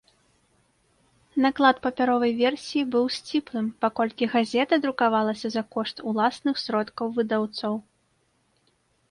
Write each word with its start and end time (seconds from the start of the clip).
Наклад 1.45 1.81
папяровай 1.83 2.31
версіі 2.43 2.83
быў 2.95 3.05
сціплым, 3.17 3.67
паколькі 3.85 4.29
газета 4.33 4.81
друкавалася 4.87 5.47
за 5.59 5.63
кошт 5.77 5.97
уласных 6.11 6.55
сродкаў 6.65 7.07
выдаўцоў. 7.21 7.73